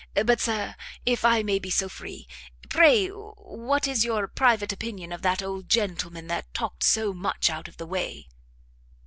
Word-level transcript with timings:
But, 0.25 0.41
Sir, 0.41 0.73
if 1.05 1.23
I 1.23 1.43
may 1.43 1.59
be 1.59 1.69
so 1.69 1.87
free, 1.87 2.27
pray 2.69 3.09
what 3.09 3.87
is 3.87 4.03
your 4.03 4.27
private 4.27 4.73
opinion 4.73 5.11
of 5.11 5.21
that 5.21 5.43
old 5.43 5.69
gentleman 5.69 6.25
that 6.25 6.51
talked 6.55 6.81
so 6.83 7.13
much 7.13 7.51
out 7.51 7.67
of 7.67 7.77
the 7.77 7.85
way?" 7.85 8.27